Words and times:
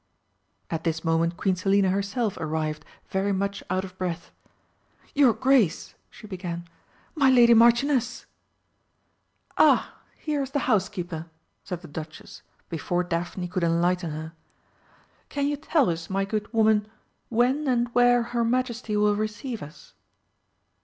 At 0.71 0.83
this 0.83 1.03
moment 1.03 1.37
Queen 1.37 1.55
Selina 1.55 1.89
herself 1.91 2.35
arrived, 2.37 2.83
very 3.11 3.31
much 3.31 3.61
out 3.69 3.85
of 3.85 3.95
breath. 3.99 4.31
"Your 5.13 5.31
Grace!" 5.31 5.93
she 6.09 6.25
began, 6.25 6.67
"My 7.13 7.29
lady 7.29 7.53
Marchioness!" 7.53 8.25
"Ah, 9.59 9.93
here 10.17 10.41
is 10.41 10.49
the 10.49 10.65
housekeeper!" 10.65 11.27
said 11.63 11.83
the 11.83 11.87
Duchess, 11.87 12.41
before 12.67 13.03
Daphne 13.03 13.47
could 13.47 13.63
enlighten 13.63 14.09
her. 14.09 14.33
"Can 15.29 15.45
you 15.45 15.55
tell 15.55 15.87
us, 15.87 16.09
my 16.09 16.25
good 16.25 16.51
woman, 16.51 16.87
when 17.29 17.67
and 17.67 17.87
where 17.89 18.23
her 18.23 18.43
Majesty 18.43 18.97
will 18.97 19.15
receive 19.15 19.61
us?" 19.61 19.93